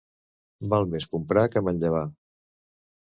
Val 0.71 0.87
més 0.95 1.05
comprar 1.11 1.43
que 1.57 1.63
manllevar. 1.67 2.03